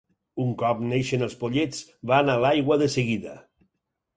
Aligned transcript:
Un 0.43 0.47
cop 0.61 0.79
neixen 0.93 1.25
els 1.27 1.35
pollets 1.43 1.83
van 2.13 2.33
a 2.33 2.39
l'aigua 2.45 2.79
de 2.85 2.89
seguida. 2.95 3.37